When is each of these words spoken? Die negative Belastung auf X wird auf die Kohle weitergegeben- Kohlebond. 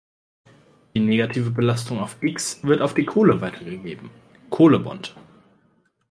Die 0.95 0.99
negative 0.99 1.51
Belastung 1.51 1.99
auf 1.99 2.23
X 2.23 2.63
wird 2.63 2.81
auf 2.81 2.95
die 2.95 3.05
Kohle 3.05 3.39
weitergegeben- 3.39 4.09
Kohlebond. 4.49 5.15